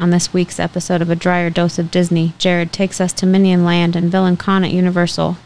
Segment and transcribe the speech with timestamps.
[0.00, 3.66] On this week's episode of A Dryer Dose of Disney, Jared takes us to Minion
[3.66, 5.36] Land and Villain Con at Universal.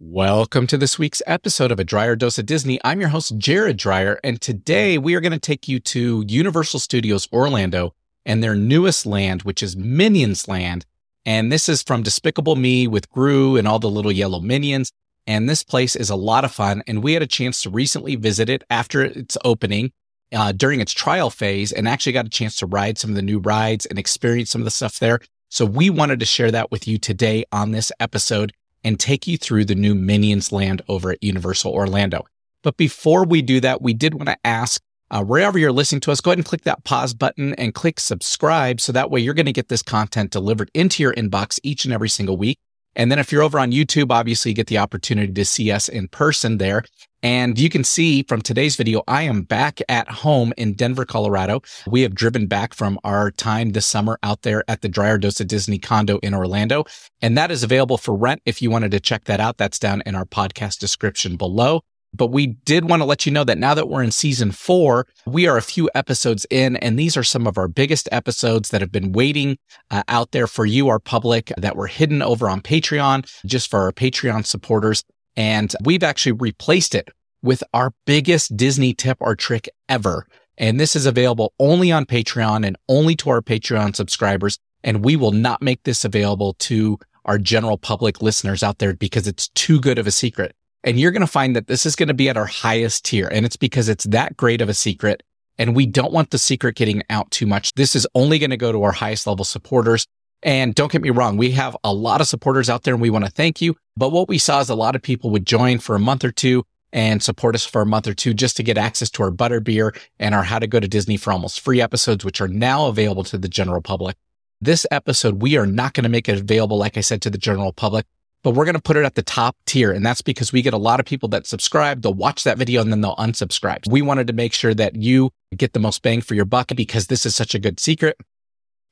[0.00, 2.80] Welcome to this week's episode of A Dryer Dose of Disney.
[2.82, 6.80] I'm your host, Jared Dryer, and today we are going to take you to Universal
[6.80, 7.94] Studios Orlando
[8.26, 10.84] and their newest land, which is Minions Land.
[11.26, 14.92] And this is from Despicable Me with Gru and all the little yellow minions.
[15.26, 16.82] And this place is a lot of fun.
[16.86, 19.92] And we had a chance to recently visit it after its opening
[20.32, 23.22] uh, during its trial phase and actually got a chance to ride some of the
[23.22, 25.20] new rides and experience some of the stuff there.
[25.48, 29.38] So we wanted to share that with you today on this episode and take you
[29.38, 32.26] through the new Minions land over at Universal Orlando.
[32.62, 36.12] But before we do that, we did want to ask uh, wherever you're listening to
[36.12, 38.80] us, go ahead and click that pause button and click subscribe.
[38.80, 41.94] So that way you're going to get this content delivered into your inbox each and
[41.94, 42.58] every single week.
[42.96, 45.88] And then if you're over on YouTube, obviously you get the opportunity to see us
[45.88, 46.84] in person there.
[47.22, 51.62] And you can see from today's video, I am back at home in Denver, Colorado.
[51.86, 55.40] We have driven back from our time this summer out there at the Dryer Dose
[55.40, 56.84] of Disney condo in Orlando.
[57.22, 59.56] And that is available for rent if you wanted to check that out.
[59.56, 61.80] That's down in our podcast description below.
[62.14, 65.06] But we did want to let you know that now that we're in season four,
[65.26, 68.80] we are a few episodes in, and these are some of our biggest episodes that
[68.80, 69.58] have been waiting
[69.90, 73.80] uh, out there for you, our public, that were hidden over on Patreon, just for
[73.80, 75.04] our Patreon supporters.
[75.36, 77.08] And we've actually replaced it
[77.42, 80.26] with our biggest Disney tip or trick ever.
[80.56, 84.58] And this is available only on Patreon and only to our Patreon subscribers.
[84.84, 89.26] And we will not make this available to our general public listeners out there because
[89.26, 90.54] it's too good of a secret.
[90.84, 93.26] And you're going to find that this is going to be at our highest tier.
[93.32, 95.22] And it's because it's that great of a secret.
[95.56, 97.72] And we don't want the secret getting out too much.
[97.72, 100.06] This is only going to go to our highest level supporters.
[100.42, 103.08] And don't get me wrong, we have a lot of supporters out there and we
[103.08, 103.76] want to thank you.
[103.96, 106.30] But what we saw is a lot of people would join for a month or
[106.30, 109.30] two and support us for a month or two just to get access to our
[109.30, 112.88] butterbeer and our how to go to Disney for almost free episodes, which are now
[112.88, 114.16] available to the general public.
[114.60, 117.38] This episode, we are not going to make it available, like I said, to the
[117.38, 118.04] general public
[118.44, 119.90] but we're going to put it at the top tier.
[119.90, 122.02] And that's because we get a lot of people that subscribe.
[122.02, 123.90] They'll watch that video and then they'll unsubscribe.
[123.90, 127.06] We wanted to make sure that you get the most bang for your buck because
[127.06, 128.18] this is such a good secret.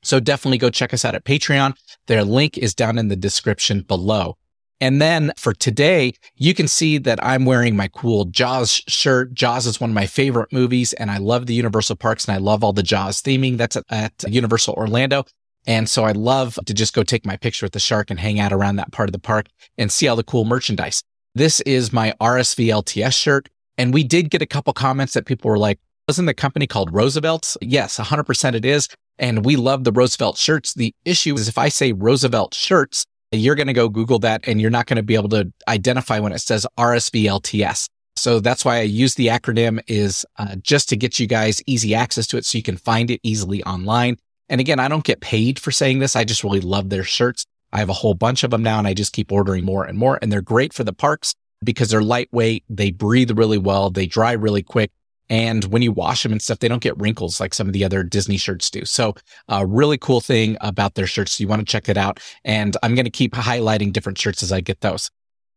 [0.01, 1.77] So definitely go check us out at Patreon.
[2.07, 4.37] Their link is down in the description below.
[4.81, 9.33] And then for today, you can see that I'm wearing my cool Jaws shirt.
[9.33, 12.39] Jaws is one of my favorite movies and I love the Universal parks and I
[12.39, 15.25] love all the Jaws theming that's at Universal Orlando.
[15.65, 18.39] And so I love to just go take my picture with the shark and hang
[18.39, 19.47] out around that part of the park
[19.77, 21.03] and see all the cool merchandise.
[21.35, 23.49] This is my RSV LTS shirt.
[23.77, 26.93] And we did get a couple comments that people were like, wasn't the company called
[26.93, 27.57] Roosevelt's?
[27.61, 28.87] Yes, 100% it is.
[29.17, 30.73] And we love the Roosevelt shirts.
[30.73, 34.61] The issue is if I say Roosevelt shirts, you're going to go Google that and
[34.61, 37.87] you're not going to be able to identify when it says RSV LTS.
[38.15, 41.95] So that's why I use the acronym is uh, just to get you guys easy
[41.95, 44.17] access to it so you can find it easily online.
[44.53, 46.15] And again, I don't get paid for saying this.
[46.15, 47.43] I just really love their shirts.
[47.71, 49.97] I have a whole bunch of them now and I just keep ordering more and
[49.97, 50.19] more.
[50.21, 51.33] And they're great for the parks
[51.63, 52.63] because they're lightweight.
[52.69, 53.89] They breathe really well.
[53.89, 54.91] They dry really quick.
[55.27, 57.83] And when you wash them and stuff, they don't get wrinkles like some of the
[57.83, 58.85] other Disney shirts do.
[58.85, 59.15] So
[59.47, 61.31] a really cool thing about their shirts.
[61.31, 62.19] So you want to check it out.
[62.45, 65.09] And I'm going to keep highlighting different shirts as I get those.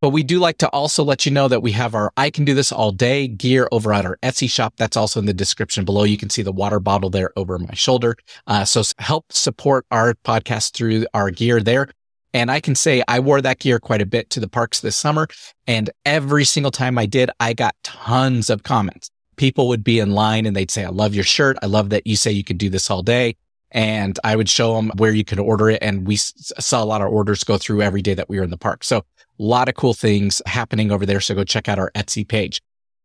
[0.02, 2.44] But we do like to also let you know that we have our I Can
[2.44, 4.74] Do This All Day gear over at our Etsy shop.
[4.76, 6.04] That's also in the description below.
[6.04, 8.16] You can see the water bottle there over my shoulder.
[8.46, 11.88] Uh, so help support our podcast through our gear there.
[12.34, 14.96] And I can say I wore that gear quite a bit to the parks this
[14.96, 15.28] summer.
[15.66, 19.10] And every single time I did, I got tons of comments.
[19.36, 21.56] People would be in line and they'd say, I love your shirt.
[21.62, 23.36] I love that you say you could do this all day.
[23.70, 25.82] And I would show them where you could order it.
[25.82, 28.50] And we saw a lot of orders go through every day that we were in
[28.50, 28.84] the park.
[28.84, 29.04] So
[29.38, 31.20] a lot of cool things happening over there.
[31.20, 32.60] So go check out our Etsy page.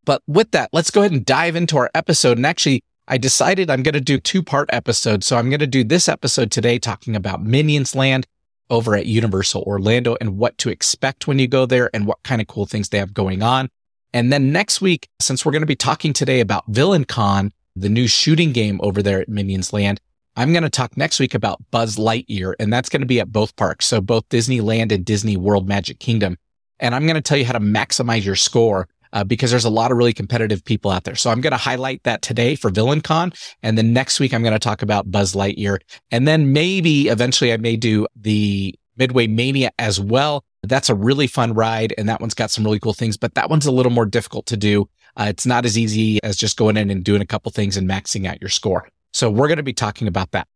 [0.06, 2.38] But with that, let's go ahead and dive into our episode.
[2.38, 5.28] And actually, I decided I'm going to do two part episodes.
[5.28, 8.26] So I'm going to do this episode today talking about Minions Land
[8.70, 12.41] over at Universal Orlando and what to expect when you go there and what kind
[12.41, 13.70] of cool things they have going on.
[14.14, 17.90] And then next week, since we're going to be talking today about Villain Con, the
[17.90, 20.00] new shooting game over there at Minions Land,
[20.35, 23.31] I'm going to talk next week about Buzz Lightyear, and that's going to be at
[23.31, 23.85] both parks.
[23.85, 26.37] So both Disneyland and Disney World Magic Kingdom.
[26.79, 29.69] And I'm going to tell you how to maximize your score uh, because there's a
[29.69, 31.16] lot of really competitive people out there.
[31.16, 33.37] So I'm going to highlight that today for VillainCon.
[33.61, 35.79] And then next week, I'm going to talk about Buzz Lightyear.
[36.11, 40.45] And then maybe eventually I may do the Midway Mania as well.
[40.63, 41.93] That's a really fun ride.
[41.97, 44.45] And that one's got some really cool things, but that one's a little more difficult
[44.47, 44.87] to do.
[45.17, 47.89] Uh, it's not as easy as just going in and doing a couple things and
[47.89, 48.87] maxing out your score.
[49.11, 50.47] So we're going to be talking about that.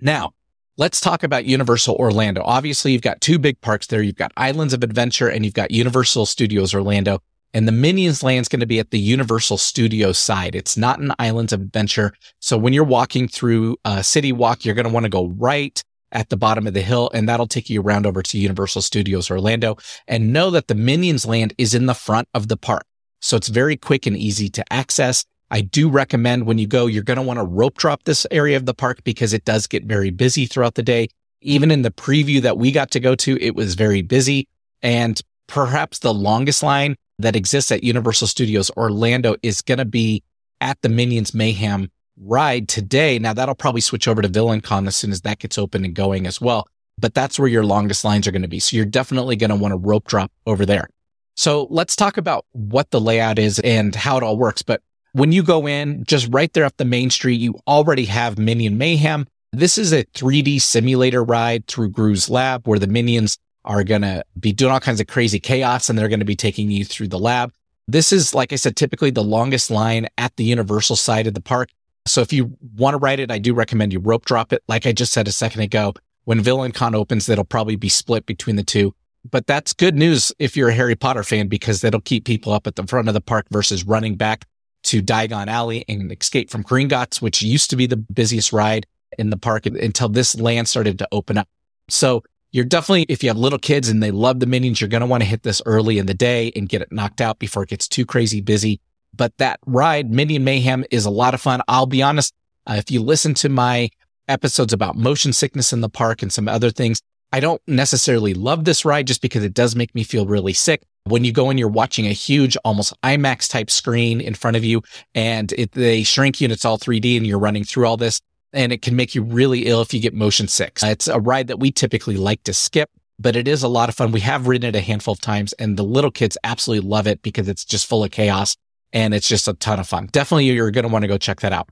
[0.00, 0.32] Now,
[0.76, 2.42] let's talk about Universal Orlando.
[2.44, 4.02] Obviously, you've got two big parks there.
[4.02, 7.22] You've got Islands of Adventure and you've got Universal Studios Orlando.
[7.54, 10.54] And the Minions Land's going to be at the Universal Studios side.
[10.54, 12.12] It's not an Islands of Adventure.
[12.40, 15.82] So when you're walking through a city walk, you're going to want to go right
[16.12, 19.30] at the bottom of the hill and that'll take you around over to Universal Studios
[19.30, 19.76] Orlando
[20.06, 22.84] and know that the Minions Land is in the front of the park.
[23.20, 25.24] So it's very quick and easy to access.
[25.50, 28.56] I do recommend when you go, you're going to want to rope drop this area
[28.56, 31.08] of the park because it does get very busy throughout the day.
[31.40, 34.48] Even in the preview that we got to go to, it was very busy
[34.82, 40.22] and perhaps the longest line that exists at Universal Studios Orlando is going to be
[40.60, 41.90] at the Minions Mayhem
[42.20, 43.18] ride today.
[43.18, 46.26] Now that'll probably switch over to VillainCon as soon as that gets open and going
[46.26, 46.68] as well.
[46.98, 48.60] But that's where your longest lines are going to be.
[48.60, 50.88] So you're definitely going to want to rope drop over there.
[51.36, 54.62] So let's talk about what the layout is and how it all works.
[54.62, 58.38] But when you go in, just right there up the main street, you already have
[58.38, 59.26] Minion Mayhem.
[59.52, 64.24] This is a 3D simulator ride through Gru's lab where the minions are going to
[64.38, 67.08] be doing all kinds of crazy chaos and they're going to be taking you through
[67.08, 67.52] the lab.
[67.86, 71.40] This is, like I said, typically the longest line at the Universal side of the
[71.40, 71.70] park.
[72.06, 74.62] So if you want to ride it, I do recommend you rope drop it.
[74.68, 75.94] Like I just said a second ago,
[76.24, 78.94] when Villain Con opens, that'll probably be split between the two.
[79.30, 82.66] But that's good news if you're a Harry Potter fan because that'll keep people up
[82.66, 84.44] at the front of the park versus running back
[84.88, 88.86] to Diagon Alley and Escape from Gringotts, which used to be the busiest ride
[89.18, 91.46] in the park until this land started to open up.
[91.88, 95.02] So you're definitely, if you have little kids and they love the minions, you're going
[95.02, 97.64] to want to hit this early in the day and get it knocked out before
[97.64, 98.80] it gets too crazy busy.
[99.14, 101.60] But that ride, Minion Mayhem, is a lot of fun.
[101.68, 102.32] I'll be honest.
[102.66, 103.90] Uh, if you listen to my
[104.26, 107.02] episodes about motion sickness in the park and some other things,
[107.32, 110.82] I don't necessarily love this ride just because it does make me feel really sick.
[111.04, 114.64] When you go in, you're watching a huge, almost IMAX type screen in front of
[114.64, 114.82] you
[115.14, 118.20] and it, they shrink you and it's all 3D and you're running through all this
[118.52, 120.78] and it can make you really ill if you get motion sick.
[120.82, 123.94] It's a ride that we typically like to skip, but it is a lot of
[123.94, 124.12] fun.
[124.12, 127.22] We have ridden it a handful of times and the little kids absolutely love it
[127.22, 128.56] because it's just full of chaos
[128.92, 130.08] and it's just a ton of fun.
[130.12, 131.68] Definitely you're going to want to go check that out.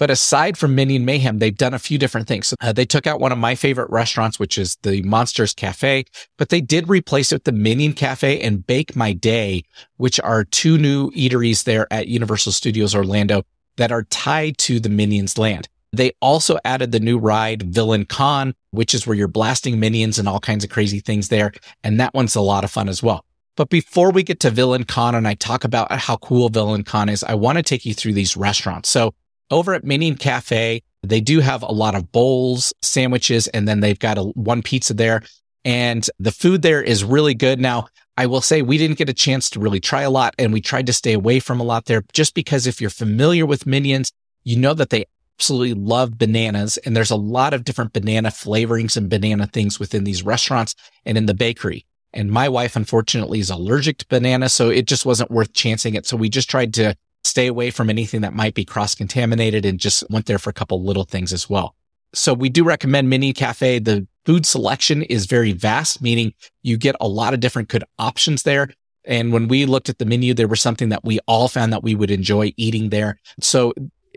[0.00, 2.54] But aside from Minion Mayhem, they've done a few different things.
[2.62, 6.06] Uh, they took out one of my favorite restaurants, which is the Monsters Cafe,
[6.38, 9.62] but they did replace it with the Minion Cafe and Bake My Day,
[9.98, 13.42] which are two new eateries there at Universal Studios Orlando
[13.76, 15.68] that are tied to the Minions land.
[15.92, 20.26] They also added the new ride Villain Con, which is where you're blasting minions and
[20.26, 21.52] all kinds of crazy things there.
[21.84, 23.26] And that one's a lot of fun as well.
[23.54, 27.10] But before we get to Villain Con and I talk about how cool Villain Con
[27.10, 28.88] is, I want to take you through these restaurants.
[28.88, 29.12] So
[29.50, 33.98] over at Minion Cafe, they do have a lot of bowls, sandwiches, and then they've
[33.98, 35.22] got a one pizza there.
[35.64, 37.60] And the food there is really good.
[37.60, 40.52] Now, I will say we didn't get a chance to really try a lot and
[40.52, 43.66] we tried to stay away from a lot there just because if you're familiar with
[43.66, 44.12] Minions,
[44.44, 45.06] you know that they
[45.38, 50.04] absolutely love bananas and there's a lot of different banana flavorings and banana things within
[50.04, 50.74] these restaurants
[51.06, 51.86] and in the bakery.
[52.12, 54.48] And my wife, unfortunately, is allergic to banana.
[54.48, 56.04] So it just wasn't worth chancing it.
[56.06, 56.94] So we just tried to
[57.24, 60.54] stay away from anything that might be cross contaminated and just went there for a
[60.54, 61.74] couple little things as well.
[62.12, 63.78] So we do recommend Mini Cafe.
[63.78, 68.42] The food selection is very vast, meaning you get a lot of different good options
[68.42, 68.70] there.
[69.04, 71.82] And when we looked at the menu, there was something that we all found that
[71.82, 73.18] we would enjoy eating there.
[73.40, 73.72] So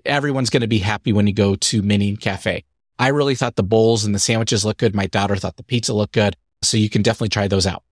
[0.06, 2.64] everyone's going to be happy when you go to Mini Cafe.
[3.00, 4.96] I really thought the bowls and the sandwiches looked good.
[4.96, 6.36] My daughter thought the pizza looked good.
[6.62, 7.84] So you can definitely try those out.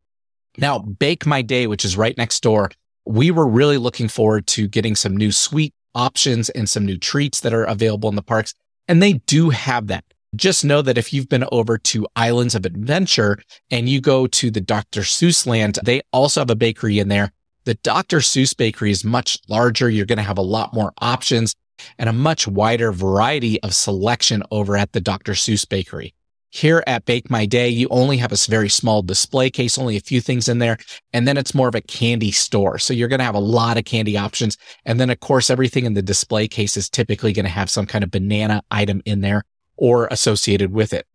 [0.57, 2.71] Now, Bake My Day, which is right next door,
[3.05, 7.41] we were really looking forward to getting some new sweet options and some new treats
[7.41, 8.53] that are available in the parks.
[8.88, 10.05] And they do have that.
[10.36, 13.38] Just know that if you've been over to Islands of Adventure
[13.70, 15.01] and you go to the Dr.
[15.01, 17.34] Seuss land, they also have a bakery in there.
[17.65, 18.20] The Dr.
[18.20, 19.89] Seuss bakery is much larger.
[19.89, 21.55] You're going to have a lot more options
[21.98, 25.34] and a much wider variety of selection over at the Dr.
[25.34, 26.13] Seuss bakery.
[26.53, 30.01] Here at Bake My Day, you only have a very small display case, only a
[30.01, 30.77] few things in there.
[31.13, 32.77] And then it's more of a candy store.
[32.77, 34.58] So you're going to have a lot of candy options.
[34.86, 37.86] And then of course, everything in the display case is typically going to have some
[37.86, 39.43] kind of banana item in there
[39.77, 41.08] or associated with it.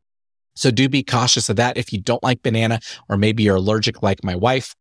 [0.55, 1.77] So do be cautious of that.
[1.77, 4.75] If you don't like banana or maybe you're allergic like my wife,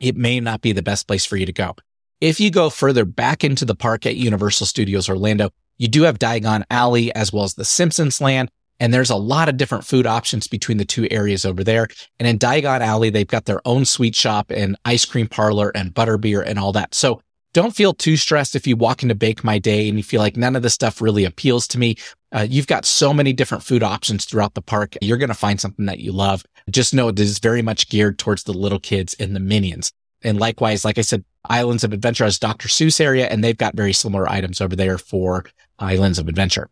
[0.00, 1.76] it may not be the best place for you to go.
[2.20, 6.18] If you go further back into the park at Universal Studios Orlando, you do have
[6.18, 10.06] Diagon Alley as well as the Simpsons land and there's a lot of different food
[10.06, 11.88] options between the two areas over there.
[12.18, 15.94] And in Diagon Alley, they've got their own sweet shop and ice cream parlor and
[15.94, 16.94] butterbeer and all that.
[16.94, 17.20] So
[17.52, 20.36] don't feel too stressed if you walk into Bake My Day and you feel like
[20.36, 21.94] none of this stuff really appeals to me.
[22.32, 24.96] Uh, you've got so many different food options throughout the park.
[25.00, 26.44] You're going to find something that you love.
[26.68, 29.92] Just know this is very much geared towards the little kids and the minions.
[30.22, 32.68] And likewise, like I said, Islands of Adventure has Dr.
[32.68, 35.44] Seuss area, and they've got very similar items over there for
[35.78, 36.70] Islands of Adventure.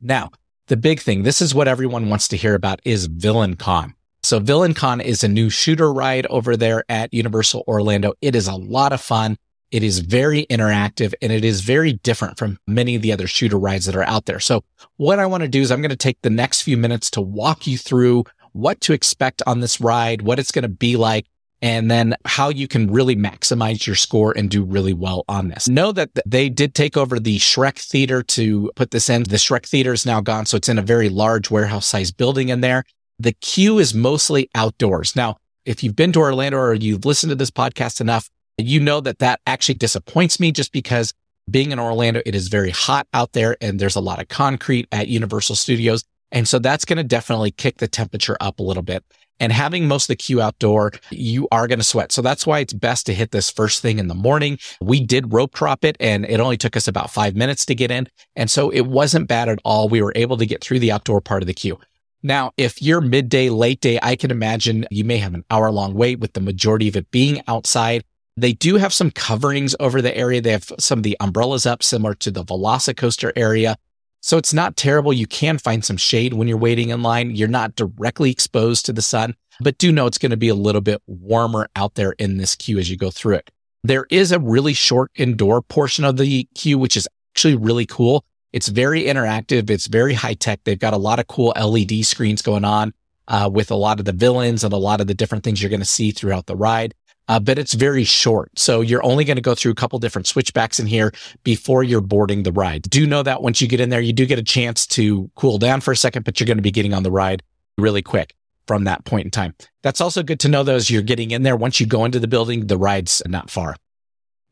[0.00, 0.30] Now,
[0.68, 3.94] the big thing, this is what everyone wants to hear about is Villain Con.
[4.22, 8.14] So Villain Con is a new shooter ride over there at Universal Orlando.
[8.20, 9.36] It is a lot of fun.
[9.72, 13.58] It is very interactive and it is very different from many of the other shooter
[13.58, 14.38] rides that are out there.
[14.38, 14.64] So
[14.96, 17.20] what I want to do is I'm going to take the next few minutes to
[17.20, 21.26] walk you through what to expect on this ride, what it's going to be like,
[21.62, 25.68] and then how you can really maximize your score and do really well on this.
[25.68, 29.22] Know that they did take over the Shrek Theater to put this in.
[29.22, 32.48] The Shrek Theater is now gone, so it's in a very large warehouse sized building
[32.48, 32.84] in there.
[33.20, 35.14] The queue is mostly outdoors.
[35.14, 38.28] Now, if you've been to Orlando or you've listened to this podcast enough,
[38.58, 41.14] you know that that actually disappoints me just because
[41.48, 44.88] being in Orlando, it is very hot out there and there's a lot of concrete
[44.90, 46.04] at Universal Studios.
[46.32, 49.04] And so that's going to definitely kick the temperature up a little bit.
[49.38, 52.12] And having most of the queue outdoor, you are going to sweat.
[52.12, 54.58] So that's why it's best to hit this first thing in the morning.
[54.80, 57.90] We did rope drop it and it only took us about five minutes to get
[57.90, 58.08] in.
[58.36, 59.88] And so it wasn't bad at all.
[59.88, 61.78] We were able to get through the outdoor part of the queue.
[62.22, 65.94] Now, if you're midday, late day, I can imagine you may have an hour long
[65.94, 68.04] wait with the majority of it being outside.
[68.36, 70.40] They do have some coverings over the area.
[70.40, 73.76] They have some of the umbrellas up, similar to the Velocicoaster area.
[74.22, 75.12] So it's not terrible.
[75.12, 77.34] You can find some shade when you're waiting in line.
[77.34, 80.54] You're not directly exposed to the sun, but do know it's going to be a
[80.54, 83.50] little bit warmer out there in this queue as you go through it.
[83.82, 88.24] There is a really short indoor portion of the queue, which is actually really cool.
[88.52, 89.68] It's very interactive.
[89.68, 90.60] It's very high tech.
[90.62, 92.94] They've got a lot of cool LED screens going on
[93.26, 95.70] uh, with a lot of the villains and a lot of the different things you're
[95.70, 96.94] going to see throughout the ride
[97.28, 98.50] uh, but it's very short.
[98.58, 101.12] So you're only going to go through a couple different switchbacks in here
[101.44, 102.82] before you're boarding the ride.
[102.82, 105.58] Do know that once you get in there, you do get a chance to cool
[105.58, 107.42] down for a second, but you're going to be getting on the ride
[107.78, 108.34] really quick
[108.66, 109.54] from that point in time.
[109.82, 111.56] That's also good to know though, as you're getting in there.
[111.56, 113.76] Once you go into the building, the ride's not far.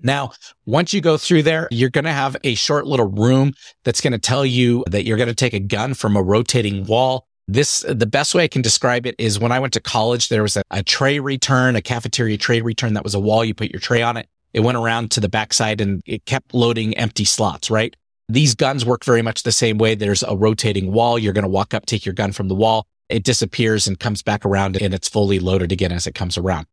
[0.03, 0.33] Now,
[0.65, 3.53] once you go through there, you're going to have a short little room
[3.85, 6.85] that's going to tell you that you're going to take a gun from a rotating
[6.85, 10.29] wall this, the best way I can describe it is when I went to college,
[10.29, 13.45] there was a, a tray return, a cafeteria tray return that was a wall.
[13.45, 14.29] You put your tray on it.
[14.53, 17.95] It went around to the backside and it kept loading empty slots, right?
[18.29, 19.95] These guns work very much the same way.
[19.95, 21.19] There's a rotating wall.
[21.19, 22.87] You're going to walk up, take your gun from the wall.
[23.09, 26.67] It disappears and comes back around and it's fully loaded again as it comes around.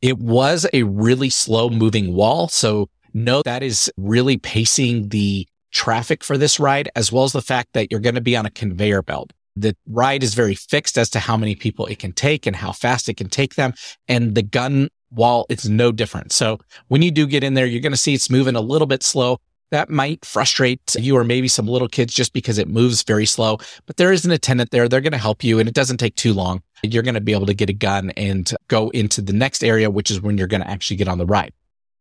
[0.00, 2.48] It was a really slow moving wall.
[2.48, 7.42] So no that is really pacing the traffic for this ride, as well as the
[7.42, 9.32] fact that you're going to be on a conveyor belt.
[9.56, 12.72] The ride is very fixed as to how many people it can take and how
[12.72, 13.74] fast it can take them.
[14.08, 16.32] And the gun wall, is no different.
[16.32, 16.58] So
[16.88, 19.02] when you do get in there, you're going to see it's moving a little bit
[19.02, 19.38] slow.
[19.70, 23.58] That might frustrate you or maybe some little kids just because it moves very slow,
[23.86, 24.88] but there is an attendant there.
[24.88, 26.62] They're going to help you and it doesn't take too long.
[26.82, 29.90] You're going to be able to get a gun and go into the next area,
[29.90, 31.52] which is when you're going to actually get on the ride.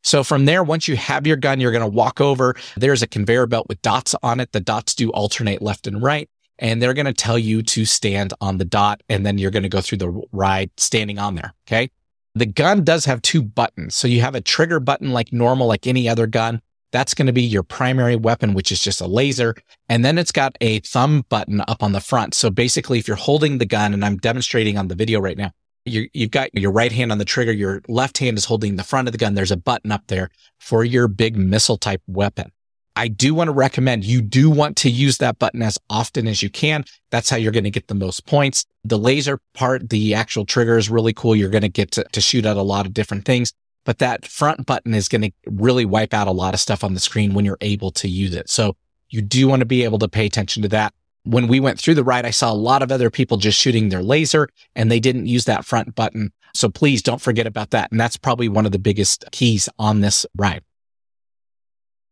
[0.03, 2.55] So from there, once you have your gun, you're going to walk over.
[2.75, 4.51] There's a conveyor belt with dots on it.
[4.51, 6.29] The dots do alternate left and right
[6.59, 9.63] and they're going to tell you to stand on the dot and then you're going
[9.63, 11.53] to go through the ride standing on there.
[11.67, 11.89] Okay.
[12.35, 13.95] The gun does have two buttons.
[13.95, 16.61] So you have a trigger button like normal, like any other gun.
[16.91, 19.55] That's going to be your primary weapon, which is just a laser.
[19.89, 22.33] And then it's got a thumb button up on the front.
[22.33, 25.51] So basically, if you're holding the gun and I'm demonstrating on the video right now,
[25.85, 27.51] you have got your right hand on the trigger.
[27.51, 29.33] Your left hand is holding the front of the gun.
[29.33, 30.29] There's a button up there
[30.59, 32.51] for your big missile type weapon.
[32.95, 36.43] I do want to recommend you do want to use that button as often as
[36.43, 36.85] you can.
[37.09, 38.65] That's how you're going to get the most points.
[38.83, 41.35] The laser part, the actual trigger is really cool.
[41.35, 43.51] You're going to get to, to shoot at a lot of different things,
[43.83, 46.93] but that front button is going to really wipe out a lot of stuff on
[46.93, 48.49] the screen when you're able to use it.
[48.49, 48.75] So
[49.09, 50.93] you do want to be able to pay attention to that.
[51.23, 53.89] When we went through the ride, I saw a lot of other people just shooting
[53.89, 56.31] their laser and they didn't use that front button.
[56.53, 57.91] So please don't forget about that.
[57.91, 60.63] And that's probably one of the biggest keys on this ride.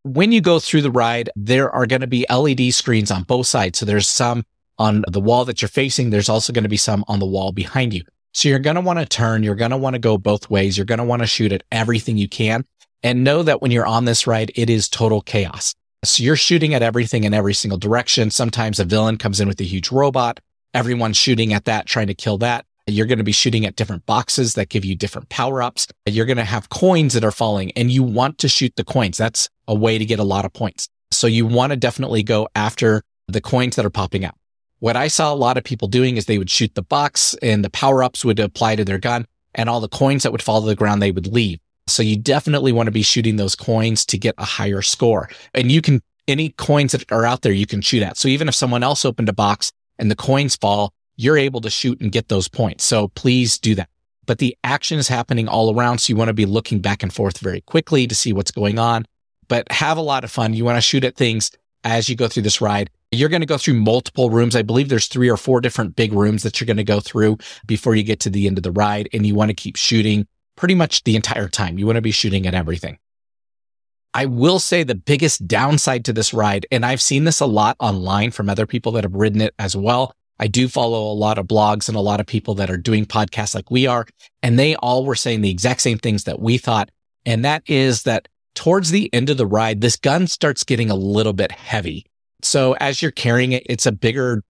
[0.04, 3.46] When you go through the ride, there are going to be LED screens on both
[3.46, 3.78] sides.
[3.78, 4.44] So there's some
[4.80, 6.10] on the wall that you're facing.
[6.10, 8.04] There's also going to be some on the wall behind you.
[8.34, 9.44] So you're going to want to turn.
[9.44, 10.76] You're going to want to go both ways.
[10.76, 12.66] You're going to want to shoot at everything you can
[13.04, 15.76] and know that when you're on this ride, it is total chaos.
[16.04, 18.32] So you're shooting at everything in every single direction.
[18.32, 20.40] Sometimes a villain comes in with a huge robot.
[20.74, 22.66] Everyone's shooting at that, trying to kill that.
[22.92, 25.88] You're going to be shooting at different boxes that give you different power ups.
[26.06, 29.18] You're going to have coins that are falling and you want to shoot the coins.
[29.18, 30.90] That's a way to get a lot of points.
[31.12, 34.36] So you want to definitely go after the coins that are popping out.
[34.80, 37.64] What I saw a lot of people doing is they would shoot the box and
[37.64, 40.62] the power ups would apply to their gun and all the coins that would fall
[40.62, 41.60] to the ground, they would leave.
[41.88, 45.30] So you definitely want to be shooting those coins to get a higher score.
[45.54, 48.18] And you can, any coins that are out there, you can shoot at.
[48.18, 51.70] So even if someone else opened a box and the coins fall, you're able to
[51.70, 52.84] shoot and get those points.
[52.84, 53.90] So please do that.
[54.26, 56.00] But the action is happening all around.
[56.00, 58.80] So you want to be looking back and forth very quickly to see what's going
[58.80, 59.06] on,
[59.48, 60.54] but have a lot of fun.
[60.54, 61.52] You want to shoot at things
[61.84, 62.90] as you go through this ride.
[63.12, 64.56] You're going to go through multiple rooms.
[64.56, 67.38] I believe there's three or four different big rooms that you're going to go through
[67.68, 69.10] before you get to the end of the ride.
[69.14, 71.78] And you want to keep shooting pretty much the entire time.
[71.78, 72.98] You want to be shooting at everything.
[74.14, 77.78] I will say the biggest downside to this ride, and I've seen this a lot
[77.80, 80.16] online from other people that have ridden it as well.
[80.42, 83.06] I do follow a lot of blogs and a lot of people that are doing
[83.06, 84.08] podcasts like we are,
[84.42, 86.90] and they all were saying the exact same things that we thought.
[87.28, 90.96] And that is that towards the end of the ride, this gun starts getting a
[90.96, 92.06] little bit heavy.
[92.42, 94.44] So as you're carrying it, it's a bigger,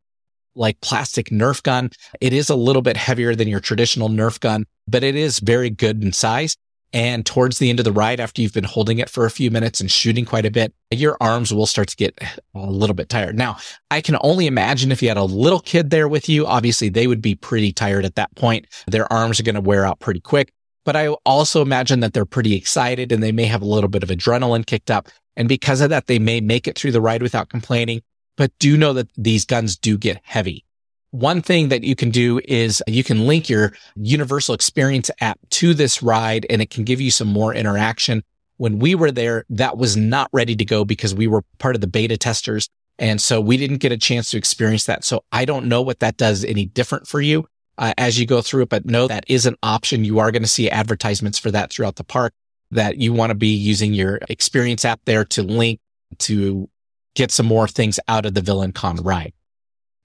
[0.55, 1.89] like plastic Nerf gun.
[2.21, 5.69] It is a little bit heavier than your traditional Nerf gun, but it is very
[5.69, 6.55] good in size.
[6.93, 9.49] And towards the end of the ride, after you've been holding it for a few
[9.49, 12.17] minutes and shooting quite a bit, your arms will start to get
[12.53, 13.37] a little bit tired.
[13.37, 13.57] Now,
[13.89, 17.07] I can only imagine if you had a little kid there with you, obviously they
[17.07, 18.67] would be pretty tired at that point.
[18.87, 20.51] Their arms are going to wear out pretty quick.
[20.83, 24.03] But I also imagine that they're pretty excited and they may have a little bit
[24.03, 25.09] of adrenaline kicked up.
[25.37, 28.01] And because of that, they may make it through the ride without complaining.
[28.35, 30.65] But do know that these guns do get heavy.
[31.11, 35.73] One thing that you can do is you can link your Universal Experience app to
[35.73, 38.23] this ride and it can give you some more interaction.
[38.57, 41.81] When we were there, that was not ready to go because we were part of
[41.81, 42.69] the beta testers.
[42.97, 45.03] And so we didn't get a chance to experience that.
[45.03, 47.45] So I don't know what that does any different for you
[47.77, 50.05] uh, as you go through it, but no, that is an option.
[50.05, 52.33] You are going to see advertisements for that throughout the park
[52.69, 55.79] that you want to be using your experience app there to link
[56.19, 56.69] to
[57.15, 59.33] get some more things out of the Villain Con ride.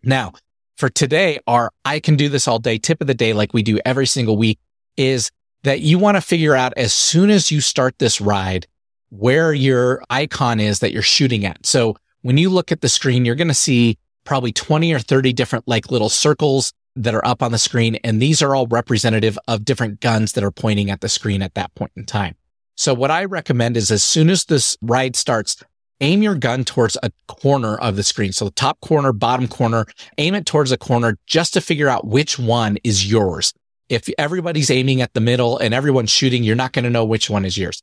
[0.02, 0.32] Now,
[0.76, 3.62] for today, our I can do this all day tip of the day, like we
[3.62, 4.58] do every single week,
[4.96, 5.30] is
[5.62, 8.66] that you want to figure out as soon as you start this ride
[9.10, 11.64] where your icon is that you're shooting at.
[11.64, 15.32] So when you look at the screen, you're going to see probably 20 or 30
[15.32, 17.96] different like little circles that are up on the screen.
[17.96, 21.54] And these are all representative of different guns that are pointing at the screen at
[21.54, 22.34] that point in time.
[22.74, 25.62] So what I recommend is as soon as this ride starts,
[26.00, 28.32] aim your gun towards a corner of the screen.
[28.32, 29.86] So the top corner, bottom corner,
[30.18, 33.52] aim it towards a corner just to figure out which one is yours.
[33.88, 37.30] If everybody's aiming at the middle and everyone's shooting, you're not going to know which
[37.30, 37.82] one is yours.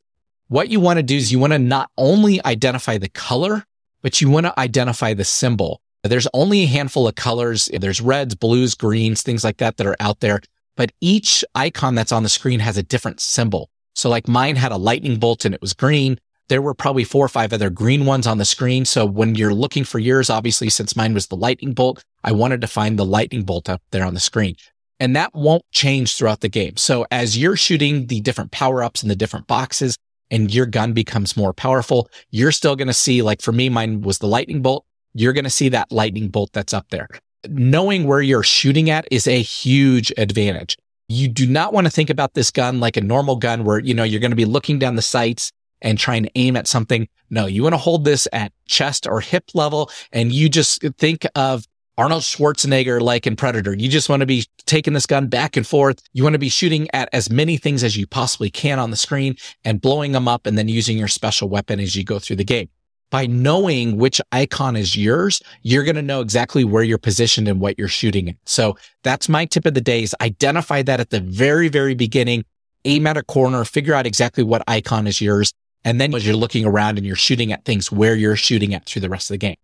[0.50, 3.66] What you want to do is you want to not only identify the color,
[4.02, 5.82] but you want to identify the symbol.
[6.04, 7.70] There's only a handful of colors.
[7.74, 10.42] There's reds, blues, greens, things like that that are out there.
[10.76, 13.70] But each icon that's on the screen has a different symbol.
[13.96, 17.26] So like mine had a lightning bolt and it was green there were probably four
[17.26, 18.86] or five other green ones on the screen.
[18.86, 22.62] So when you're looking for yours, obviously, since mine was the lightning bolt, I wanted
[22.62, 24.56] to find the lightning bolt up there on the screen.
[25.00, 26.78] And that won't change throughout the game.
[26.78, 29.98] So as you're shooting the different power ups in the different boxes
[30.32, 34.02] and your gun becomes more powerful, you're still going to see, like for me, mine
[34.02, 34.86] was the lightning bolt.
[35.14, 37.08] You're going to see that lightning bolt that's up there.
[37.48, 40.78] Knowing where you're shooting at is a huge advantage.
[41.10, 43.94] You do not want to think about this gun like a normal gun where, you
[43.94, 45.52] know, you're going to be looking down the sights
[45.84, 47.08] and try and aim at something.
[47.30, 49.92] No, you want to hold this at chest or hip level.
[50.12, 51.68] And you just think of
[51.98, 53.76] Arnold Schwarzenegger like in Predator.
[53.76, 56.02] You just want to be taking this gun back and forth.
[56.14, 58.98] You want to be shooting at as many things as you possibly can on the
[58.98, 62.38] screen and blowing them up and then using your special weapon as you go through
[62.38, 62.70] the game.
[63.12, 67.60] By knowing which icon is yours, you're going to know exactly where you're positioned and
[67.60, 68.38] what you're shooting at.
[68.46, 72.44] So that's my tip of the day is identify that at the very, very beginning,
[72.86, 75.54] aim at a corner, figure out exactly what icon is yours
[75.86, 78.86] and then as you're looking around and you're shooting at things where you're shooting at
[78.86, 79.58] through the rest of the game.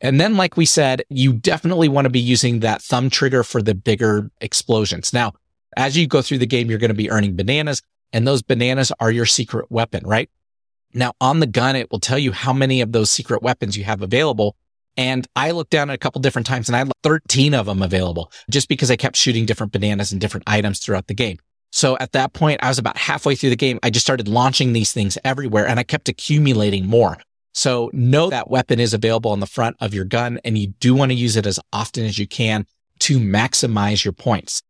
[0.00, 3.60] And then, like we said, you definitely want to be using that thumb trigger for
[3.60, 5.12] the bigger explosions.
[5.12, 5.32] Now,
[5.76, 8.92] as you go through the game, you're going to be earning bananas and those bananas
[9.00, 10.30] are your secret weapon, right?
[10.94, 13.84] Now on the gun, it will tell you how many of those secret weapons you
[13.84, 14.56] have available.
[14.96, 17.82] And I looked down at a couple different times and I had 13 of them
[17.82, 21.38] available just because I kept shooting different bananas and different items throughout the game.
[21.70, 23.78] So at that point, I was about halfway through the game.
[23.82, 27.18] I just started launching these things everywhere and I kept accumulating more.
[27.52, 30.94] So know that weapon is available on the front of your gun and you do
[30.94, 32.66] want to use it as often as you can
[33.00, 34.62] to maximize your points.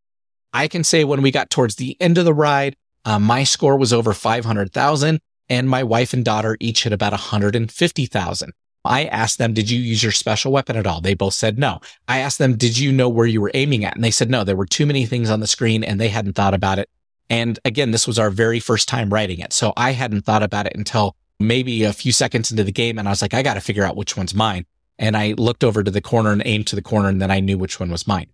[0.53, 3.77] I can say when we got towards the end of the ride, uh, my score
[3.77, 8.53] was over 500,000 and my wife and daughter each hit about 150,000.
[8.89, 11.03] I asked them, did you use your special weapon at all?
[11.03, 11.81] They both said no.
[12.09, 13.95] I asked them, did you know where you were aiming at?
[13.95, 16.33] And they said no, there were too many things on the screen and they hadn't
[16.33, 16.89] thought about it.
[17.29, 19.53] And again, this was our very first time writing it.
[19.53, 22.99] So I hadn't thought about it until maybe a few seconds into the game.
[22.99, 24.65] And I was like, I got to figure out which one's mine.
[24.99, 27.41] And I looked over to the corner and aimed to the corner and then I
[27.41, 28.29] knew which one was mine.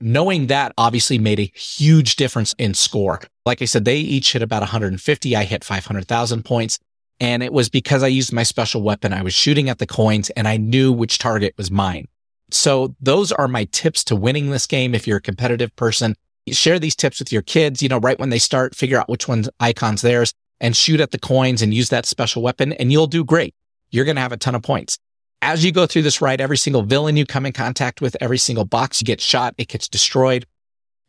[0.00, 3.20] Knowing that obviously made a huge difference in score.
[3.46, 5.36] Like I said, they each hit about 150.
[5.36, 6.78] I hit 500,000 points.
[7.20, 9.12] And it was because I used my special weapon.
[9.12, 12.08] I was shooting at the coins and I knew which target was mine.
[12.50, 14.94] So those are my tips to winning this game.
[14.94, 16.16] If you're a competitive person,
[16.50, 19.28] share these tips with your kids, you know, right when they start, figure out which
[19.28, 23.06] one's icon's theirs and shoot at the coins and use that special weapon and you'll
[23.06, 23.54] do great.
[23.90, 24.98] You're going to have a ton of points.
[25.42, 28.38] As you go through this ride, every single villain you come in contact with, every
[28.38, 30.46] single box you get shot, it gets destroyed.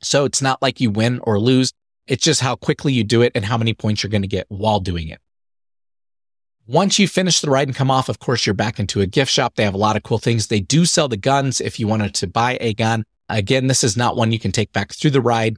[0.02, 1.74] So it's not like you win or lose.
[2.08, 4.46] It's just how quickly you do it and how many points you're going to get
[4.50, 5.20] while doing it.
[6.72, 9.30] Once you finish the ride and come off, of course, you're back into a gift
[9.30, 9.56] shop.
[9.56, 10.48] They have a lot of cool things.
[10.48, 13.04] They do sell the guns if you wanted to buy a gun.
[13.28, 15.58] Again, this is not one you can take back through the ride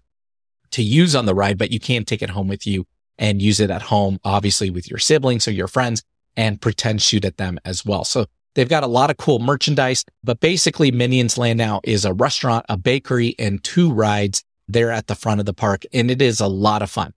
[0.71, 2.87] to use on the ride, but you can take it home with you
[3.19, 6.01] and use it at home, obviously with your siblings or your friends
[6.35, 8.03] and pretend shoot at them as well.
[8.05, 12.13] So they've got a lot of cool merchandise, but basically Minions Land now is a
[12.13, 15.83] restaurant, a bakery and two rides there at the front of the park.
[15.93, 17.13] And it is a lot of fun.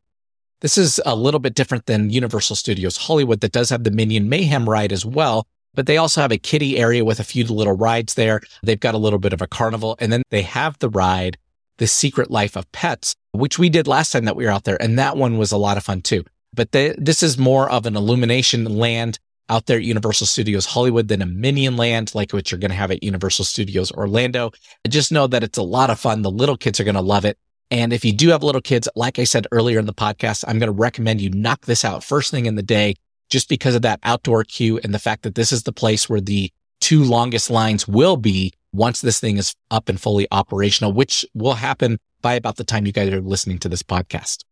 [0.61, 4.29] This is a little bit different than Universal Studios Hollywood that does have the Minion
[4.29, 5.47] Mayhem ride as well.
[5.75, 8.41] But they also have a kiddie area with a few little rides there.
[8.63, 11.37] They've got a little bit of a carnival and then they have the ride,
[11.77, 14.81] The Secret Life of Pets, which we did last time that we were out there.
[14.83, 16.25] And that one was a lot of fun too.
[16.55, 21.09] But they, this is more of an illumination land out there at Universal Studios Hollywood
[21.09, 24.51] than a Minion Land like what you're going to have at Universal Studios Orlando.
[24.89, 26.23] Just know that it's a lot of fun.
[26.23, 27.39] The little kids are going to love it.
[27.71, 30.59] And if you do have little kids, like I said earlier in the podcast, I'm
[30.59, 32.95] going to recommend you knock this out first thing in the day
[33.29, 36.21] just because of that outdoor queue and the fact that this is the place where
[36.21, 41.25] the two longest lines will be once this thing is up and fully operational, which
[41.35, 44.45] will happen by about the time you guys are listening to this podcast.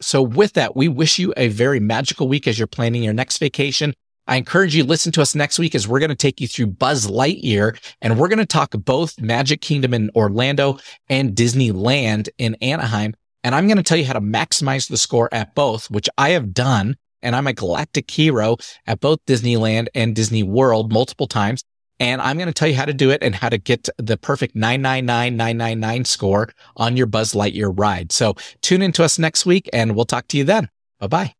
[0.00, 3.38] So with that, we wish you a very magical week as you're planning your next
[3.38, 3.94] vacation.
[4.26, 6.48] I encourage you to listen to us next week as we're going to take you
[6.48, 12.28] through Buzz Lightyear and we're going to talk both Magic Kingdom in Orlando and Disneyland
[12.38, 13.14] in Anaheim.
[13.44, 16.30] And I'm going to tell you how to maximize the score at both, which I
[16.30, 16.96] have done.
[17.22, 21.62] And I'm a galactic hero at both Disneyland and Disney World multiple times.
[21.98, 24.16] And I'm going to tell you how to do it and how to get the
[24.16, 28.12] perfect 999999 score on your Buzz Lightyear ride.
[28.12, 30.68] So tune into us next week and we'll talk to you then.
[30.98, 31.32] Bye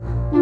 [0.00, 0.41] bye.